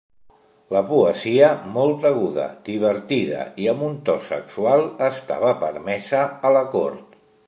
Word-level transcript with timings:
La 0.75 0.79
poesia 0.85 1.49
molt 1.75 2.07
aguda, 2.09 2.45
divertida 2.69 3.43
i 3.65 3.67
amb 3.73 3.83
un 3.89 3.99
to 4.09 4.15
sexual 4.31 4.87
estava 5.09 5.53
permesa 5.65 6.23
a 6.51 6.53
la 6.57 6.65
cort. 6.77 7.19